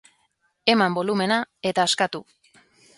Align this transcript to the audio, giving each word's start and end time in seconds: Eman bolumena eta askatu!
Eman 0.73 0.97
bolumena 0.97 1.39
eta 1.73 1.87
askatu! 1.91 2.27